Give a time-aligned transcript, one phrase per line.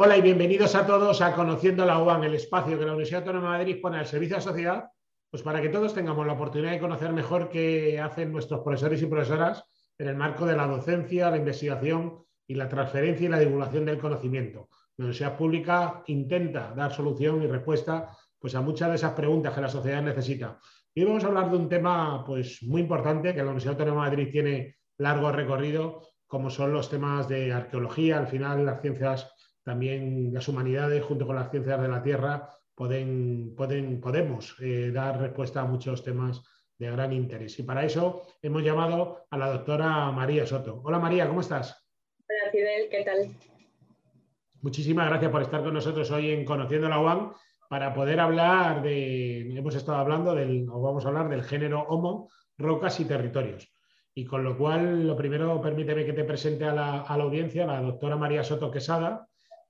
[0.00, 3.50] Hola y bienvenidos a todos a Conociendo la UAN, el espacio que la Universidad Autónoma
[3.50, 4.90] de Madrid pone al servicio de la sociedad,
[5.28, 9.06] pues para que todos tengamos la oportunidad de conocer mejor qué hacen nuestros profesores y
[9.06, 9.64] profesoras
[9.98, 13.98] en el marco de la docencia, la investigación y la transferencia y la divulgación del
[13.98, 14.68] conocimiento.
[14.98, 19.62] La Universidad Pública intenta dar solución y respuesta pues, a muchas de esas preguntas que
[19.62, 20.60] la sociedad necesita.
[20.94, 24.10] Hoy vamos a hablar de un tema pues, muy importante que la Universidad Autónoma de
[24.10, 29.34] Madrid tiene largo recorrido, como son los temas de arqueología, al final las ciencias
[29.68, 35.20] también las humanidades junto con las ciencias de la Tierra pueden, pueden, podemos eh, dar
[35.20, 36.42] respuesta a muchos temas
[36.78, 37.58] de gran interés.
[37.58, 40.80] Y para eso hemos llamado a la doctora María Soto.
[40.82, 41.86] Hola María, ¿cómo estás?
[42.26, 43.28] Hola Fidel, ¿qué tal?
[44.62, 47.34] Muchísimas gracias por estar con nosotros hoy en Conociendo la UAM
[47.68, 52.30] para poder hablar de, hemos estado hablando del, o vamos a hablar del género Homo,
[52.56, 53.70] rocas y territorios.
[54.14, 57.66] Y con lo cual, lo primero, permíteme que te presente a la, a la audiencia,
[57.66, 59.27] la doctora María Soto Quesada,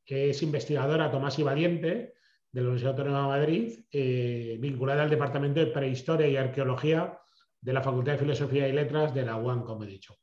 [0.09, 2.15] que es investigadora Tomás y Valiente
[2.51, 7.21] de la Universidad Autónoma de Madrid, eh, vinculada al Departamento de Prehistoria y Arqueología
[7.61, 10.15] de la Facultad de Filosofía y Letras de la UAM, como he dicho.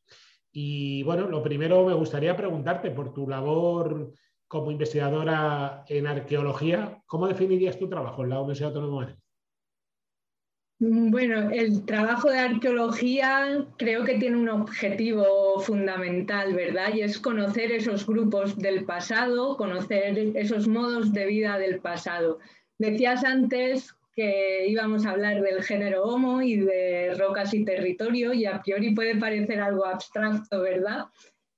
[0.52, 4.12] Y bueno, lo primero me gustaría preguntarte por tu labor
[4.48, 9.25] como investigadora en arqueología, ¿cómo definirías tu trabajo en la Universidad Autónoma de Madrid?
[10.80, 16.94] Mm, bueno, el trabajo de arqueología creo que tiene un objetivo fundamental, ¿verdad?
[16.94, 22.40] Y es conocer esos grupos del pasado, conocer esos modos de vida del pasado.
[22.78, 28.46] Decías antes que íbamos a hablar del género Homo y de rocas y territorio, y
[28.46, 31.06] a priori puede parecer algo abstracto, ¿verdad?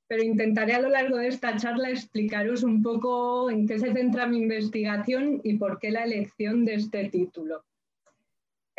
[0.08, 4.28] Pero intentaré a lo largo de esta charla explicaros un poco en qué se centra
[4.28, 7.67] mi investigación y por qué la elección de este título.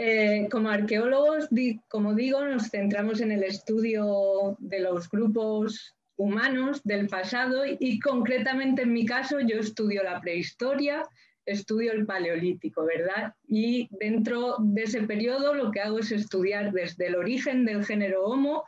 [0.01, 1.49] Eh, como arqueólogos,
[1.89, 8.83] como digo, nos centramos en el estudio de los grupos humanos del pasado y, concretamente
[8.83, 11.05] en mi caso yo estudio la prehistoria,
[11.45, 13.35] estudio el paleolítico, ¿verdad?
[13.49, 18.25] Y dentro de ese periodo lo que hago es estudiar desde el origen del género
[18.25, 18.65] Homo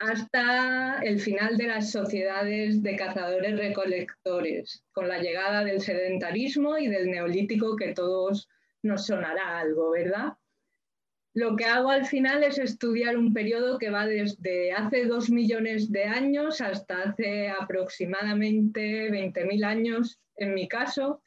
[0.00, 6.88] hasta el final de las sociedades de cazadores recolectores, con la llegada del sedentarismo y
[6.88, 8.48] del neolítico que todos
[8.84, 10.34] nos sonará algo, ¿verdad?
[11.34, 15.90] Lo que hago al final es estudiar un periodo que va desde hace dos millones
[15.90, 21.22] de años hasta hace aproximadamente 20.000 años en mi caso,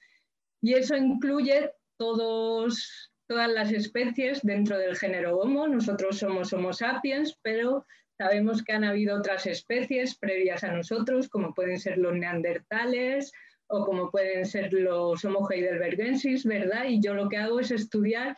[0.62, 5.68] y eso incluye todas las especies dentro del género Homo.
[5.68, 7.86] Nosotros somos Homo sapiens, pero
[8.18, 13.32] sabemos que han habido otras especies previas a nosotros, como pueden ser los neandertales,
[13.68, 16.86] o como pueden ser los Homo heidelbergensis, ¿verdad?
[16.86, 18.38] Y yo lo que hago es estudiar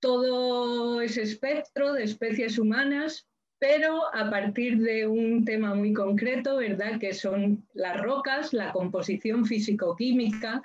[0.00, 3.28] todo ese espectro de especies humanas,
[3.58, 6.98] pero a partir de un tema muy concreto, ¿verdad?
[7.00, 10.62] Que son las rocas, la composición físico-química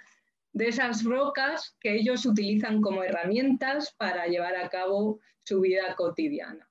[0.54, 6.68] de esas rocas que ellos utilizan como herramientas para llevar a cabo su vida cotidiana.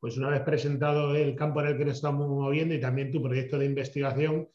[0.00, 3.22] Pues una vez presentado el campo en el que nos estamos moviendo y también tu
[3.22, 4.48] proyecto de investigación,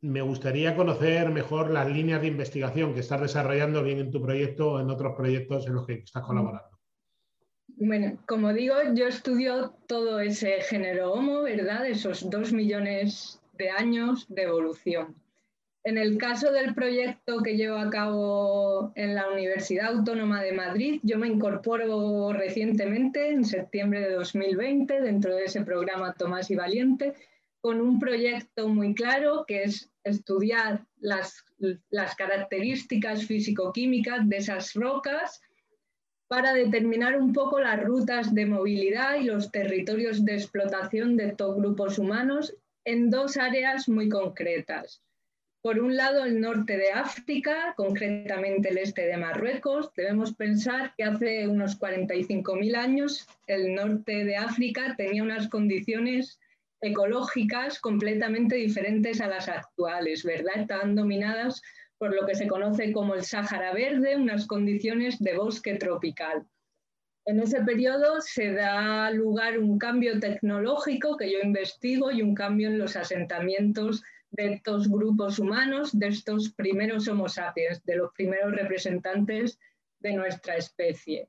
[0.00, 4.72] me gustaría conocer mejor las líneas de investigación que estás desarrollando bien en tu proyecto
[4.72, 6.78] o en otros proyectos en los que estás colaborando.
[7.80, 11.86] Bueno, como digo, yo estudio todo ese género Homo, ¿verdad?
[11.86, 15.14] Esos dos millones de años de evolución.
[15.84, 21.00] En el caso del proyecto que llevo a cabo en la Universidad Autónoma de Madrid,
[21.02, 27.14] yo me incorporo recientemente, en septiembre de 2020, dentro de ese programa Tomás y Valiente,
[27.68, 31.44] con un proyecto muy claro que es estudiar las,
[32.16, 35.42] características físico-químicas de esas rocas
[36.28, 41.56] para determinar un poco las rutas de movilidad y los territorios de explotación de estos
[41.56, 45.02] grupos humanos en dos áreas muy concretas.
[45.60, 49.92] Por un lado, el norte de África, concretamente el este de Marruecos.
[49.94, 56.40] Debemos pensar que hace unos 45.000 años el norte de África tenía unas condiciones
[56.80, 60.60] ecológicas completamente diferentes a las actuales, ¿verdad?
[60.60, 61.60] Están dominadas
[61.98, 66.46] por lo que se conoce como el Sáhara Verde, unas condiciones de bosque tropical.
[67.24, 72.68] En ese periodo se da lugar un cambio tecnológico que yo investigo y un cambio
[72.68, 78.52] en los asentamientos de estos grupos humanos, de estos primeros Homo sapiens, de los primeros
[78.52, 79.58] representantes
[80.00, 81.28] de nuestra especie.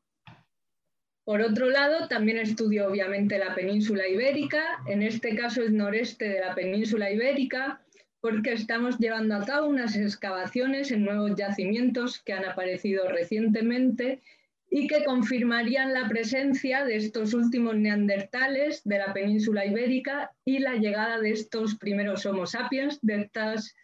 [1.30, 6.40] Por otro lado, también estudio obviamente la península ibérica, en este caso el noreste de
[6.40, 7.84] la península ibérica,
[8.20, 14.24] porque estamos llevando a cabo unas excavaciones en nuevos yacimientos que han aparecido recientemente
[14.72, 20.78] y que confirmarían la presencia de estos últimos neandertales de la península ibérica y la
[20.78, 23.76] llegada de estos primeros Homo sapiens, de estas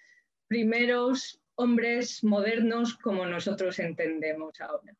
[0.47, 4.95] primeros hombres modernos como nosotros entendemos ahora.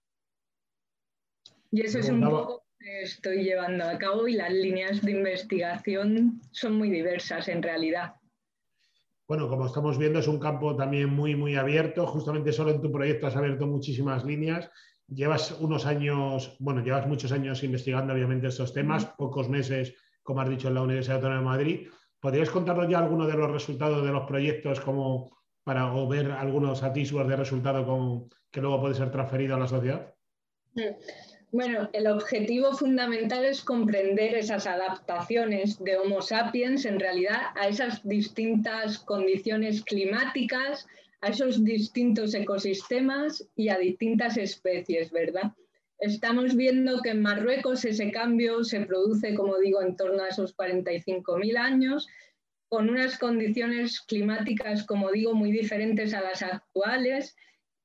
[1.76, 6.40] Y eso es un poco que estoy llevando a cabo y las líneas de investigación
[6.52, 8.14] son muy diversas en realidad.
[9.28, 12.08] Bueno, como estamos viendo, es un campo también muy, muy abierto.
[12.08, 14.72] Justamente solo en tu proyecto has abierto muchísimas líneas.
[15.10, 20.50] Llevas unos años, bueno, llevas muchos años investigando obviamente estos temas, pocos meses, como has
[20.50, 21.88] dicho, en la Universidad Autónoma de Madrid.
[22.22, 26.84] ¿Podrías contarnos ya algunos de los resultados de los proyectos como para o ver algunos
[26.84, 30.16] atisbos de resultado que luego puede ser transferido a la sociedad?
[31.56, 38.06] Bueno, el objetivo fundamental es comprender esas adaptaciones de Homo sapiens en realidad a esas
[38.06, 40.86] distintas condiciones climáticas,
[41.22, 45.54] a esos distintos ecosistemas y a distintas especies, ¿verdad?
[46.00, 50.58] Estamos viendo que en Marruecos ese cambio se produce, como digo, en torno a esos
[50.58, 52.06] 45.000 años,
[52.68, 57.34] con unas condiciones climáticas, como digo, muy diferentes a las actuales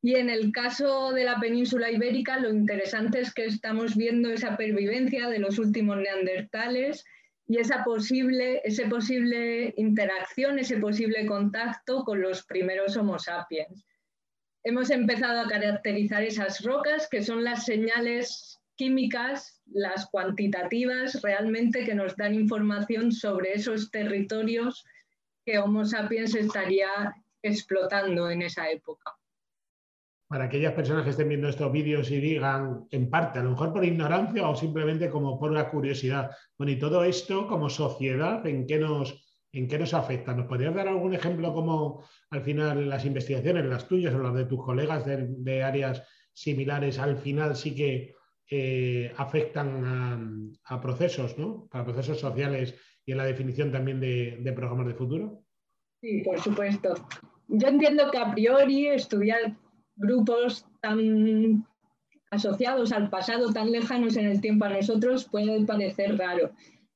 [0.03, 4.57] y en el caso de la península ibérica, lo interesante es que estamos viendo esa
[4.57, 7.05] pervivencia de los últimos neandertales
[7.47, 13.85] y esa posible, ese posible interacción, ese posible contacto con los primeros Homo sapiens.
[14.63, 21.95] Hemos empezado a caracterizar esas rocas, que son las señales químicas, las cuantitativas, realmente que
[21.95, 24.83] nos dan información sobre esos territorios
[25.45, 29.20] que Homo sapiens estaría explotando en esa época
[30.31, 33.73] para aquellas personas que estén viendo estos vídeos y digan, en parte, a lo mejor
[33.73, 38.65] por ignorancia o simplemente como por una curiosidad, bueno, y todo esto como sociedad, ¿en
[38.65, 40.33] qué nos, en qué nos afecta?
[40.33, 44.45] ¿Nos podrías dar algún ejemplo como al final las investigaciones, las tuyas o las de
[44.45, 48.15] tus colegas de, áreas similares, al final sí que
[48.49, 51.67] eh, afectan a, procesos, ¿no?
[51.69, 55.43] Para procesos sociales y en la definición también de, de programas de futuro?
[56.01, 56.95] Sí, por supuesto.
[57.49, 59.57] Yo entiendo que a priori estudiar
[60.01, 61.65] grupos tan
[62.31, 66.51] asociados al pasado, tan lejanos en el tiempo a nosotros, puede parecer raro.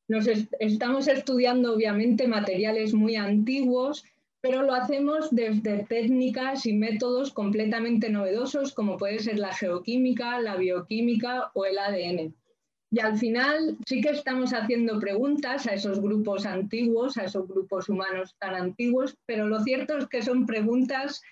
[0.08, 4.04] Nos estamos estudiando obviamente materiales muy antiguos,
[4.40, 10.56] pero lo hacemos desde técnicas y métodos completamente novedosos, como puede ser la geoquímica, la
[10.56, 12.34] bioquímica o el ADN.
[12.90, 17.88] Y al final sí que estamos haciendo preguntas a esos grupos antiguos, a esos grupos
[17.88, 21.22] humanos tan antiguos, pero lo cierto es que son preguntas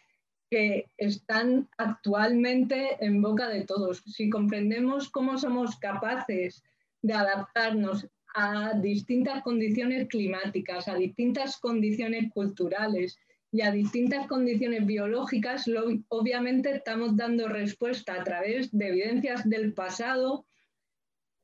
[0.52, 4.02] que están actualmente en boca de todos.
[4.04, 6.62] Si comprendemos cómo somos capaces
[7.00, 13.18] de adaptarnos a distintas condiciones climáticas, a distintas condiciones culturales
[13.50, 15.64] y a distintas condiciones biológicas,
[16.08, 20.44] obviamente estamos dando respuesta a través de evidencias del pasado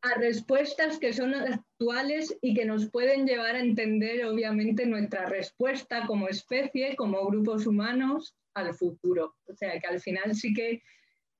[0.03, 6.06] a respuestas que son actuales y que nos pueden llevar a entender obviamente nuestra respuesta
[6.06, 9.35] como especie, como grupos humanos al futuro.
[9.47, 10.83] O sea, que al final sí que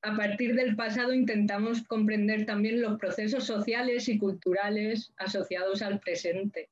[0.03, 6.71] a partir del pasado intentamos comprender también los procesos sociales y culturales asociados al presente.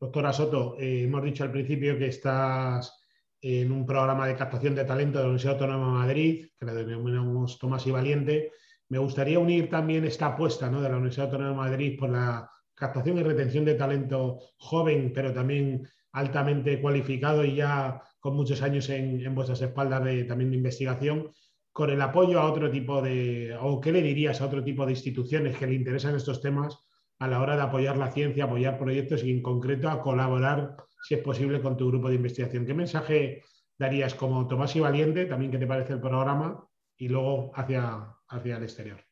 [0.00, 2.94] Doctora Soto, eh, hemos dicho al principio que estás
[3.40, 6.74] en un programa de captación de talento de la Universidad Autónoma de Madrid, que le
[6.74, 8.52] denominamos Tomás y Valiente.
[8.94, 13.18] Me gustaría unir también esta apuesta de la Universidad Autónoma de Madrid por la captación
[13.18, 19.34] y retención de talento joven, pero también altamente cualificado y ya con muchos años en,
[19.34, 21.32] vuestras espaldas de, también de investigación,
[21.72, 24.92] con el apoyo a otro tipo de, o qué le dirías a otro tipo de
[24.92, 26.78] instituciones que le interesan estos temas
[27.18, 31.14] a la hora de apoyar la ciencia, apoyar proyectos y en concreto a colaborar, si
[31.14, 32.64] es posible, con tu grupo de investigación.
[32.64, 33.42] ¿Qué mensaje
[33.76, 36.64] darías como Tomás y Valiente, también qué te parece el programa,
[36.96, 39.04] y luego hacia, hacia el exterior?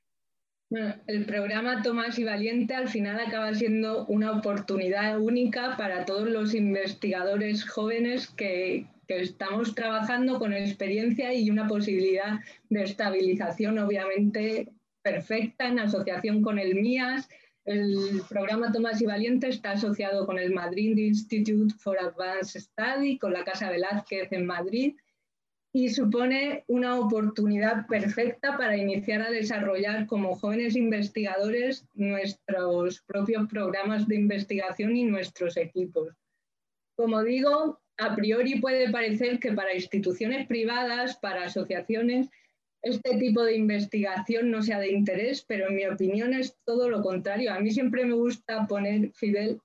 [0.73, 6.27] Bueno, el programa Tomás y Valiente al final acaba siendo una oportunidad única para todos
[6.31, 14.73] los investigadores jóvenes que, estamos trabajando con experiencia y una posibilidad de estabilización obviamente
[15.03, 17.29] perfecta en asociación con el MIAS.
[17.67, 23.35] El programa Tomás y Valiente está asociado con el Madrid Institute for Advanced Study, con
[23.35, 24.95] la Casa Velázquez en Madrid
[25.73, 34.07] y supone una oportunidad perfecta para iniciar a desarrollar como jóvenes investigadores nuestros propios programas
[34.07, 36.15] de investigación y nuestros equipos.
[36.95, 42.29] Como digo, a priori puede parecer que para instituciones privadas, para asociaciones,
[42.83, 47.01] este tipo de investigación no sea de interés, pero en mi opinión es todo lo
[47.01, 47.53] contrario.
[47.53, 49.61] A mí siempre me gusta poner, Fidel,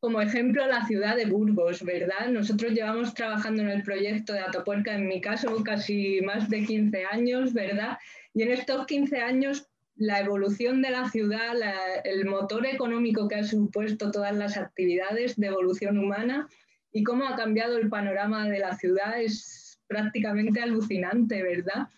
[0.00, 2.28] como ejemplo la ciudad de Burgos, ¿verdad?
[2.30, 7.04] Nosotros llevamos trabajando en el proyecto de Atopuerca, en mi caso, casi más de 15
[7.06, 7.98] años, ¿verdad?
[8.34, 11.56] Y en estos 15 años la evolución de la ciudad,
[12.04, 16.48] el motor económico que ha supuesto todas las actividades de evolución humana,
[16.92, 21.88] y cómo ha cambiado el panorama de la ciudad es prácticamente alucinante, ¿verdad?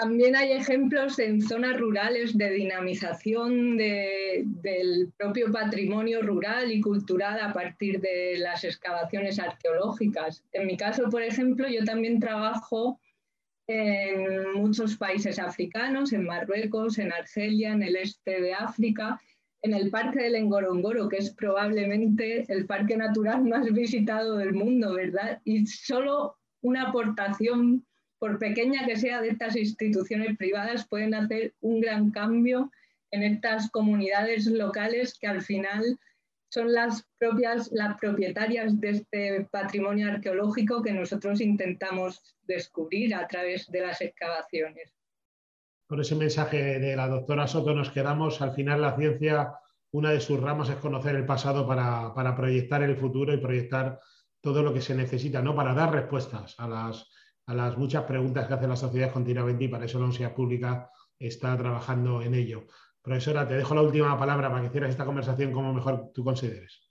[0.00, 7.52] También hay ejemplos en zonas rurales de dinamización del propio patrimonio rural y cultural a
[7.52, 10.44] partir de las excavaciones arqueológicas.
[10.52, 13.00] En mi caso, por ejemplo, yo también trabajo
[13.66, 19.20] en muchos países africanos, en Marruecos, en Argelia, en el este de África,
[19.62, 24.94] en el Parque del Engorongoro, que es probablemente el parque natural más visitado del mundo,
[24.94, 25.40] ¿verdad?
[25.42, 27.84] Y solo una aportación
[28.18, 32.70] por pequeña que sea de estas instituciones privadas, pueden hacer un gran cambio
[33.10, 35.98] en estas comunidades locales que al final
[36.50, 43.70] son las propias, las propietarias de este patrimonio arqueológico que nosotros intentamos descubrir a través
[43.70, 44.92] de las excavaciones.
[45.86, 48.42] Con ese mensaje de la doctora Soto nos quedamos.
[48.42, 49.54] Al final la ciencia,
[49.90, 54.00] una de sus ramas es conocer el pasado para, para proyectar el futuro y proyectar
[54.40, 55.54] todo lo que se necesita, ¿no?
[55.54, 57.10] Para dar respuestas a las,
[57.48, 60.90] a las muchas preguntas que hace la sociedad continuamente y para eso la Universidad Pública
[61.18, 62.66] está trabajando en ello.
[63.00, 66.90] Profesora, te dejo la última palabra para que cierres esta conversación como mejor tú consideres.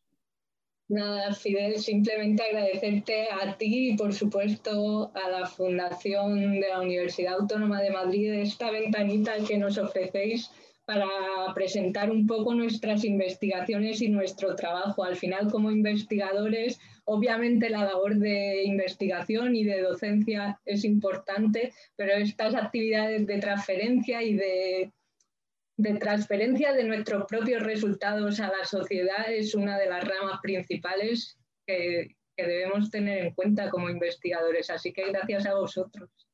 [0.89, 7.35] Nada, Fidel, simplemente agradecerte a ti y por supuesto a la Fundación de la Universidad
[7.35, 10.49] Autónoma de Madrid esta ventanita que nos ofrecéis
[10.87, 15.03] para presentar un poco nuestras investigaciones y nuestro trabajo.
[15.03, 22.13] Al final, como investigadores, obviamente la labor de investigación y de docencia es importante, pero
[22.13, 24.93] estas actividades de transferencia y de,
[25.99, 32.15] transferencia de nuestros propios resultados a la sociedad es una de las ramas principales que
[32.37, 34.69] debemos tener en cuenta como investigadores.
[34.69, 36.26] Así que gracias a vosotros.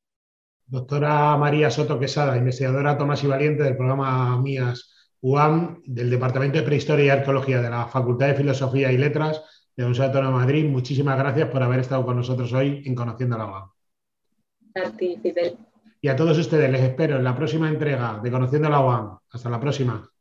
[0.66, 6.66] Doctora María Soto Quesada, investigadora Tomás y Valiente del programa MIAS UAM del Departamento de
[6.66, 9.38] Prehistoria y Arqueología de la Facultad de Filosofía y Letras
[9.76, 10.70] de la Universidad Autónoma de Madrid.
[10.70, 13.70] Muchísimas gracias por haber estado con nosotros hoy en Conociendo la UAM.
[14.76, 15.58] A ti, Fidel.
[16.02, 19.18] Y a todos ustedes les espero en la próxima entrega de Conociendo la UAM.
[19.32, 20.13] Hasta la próxima.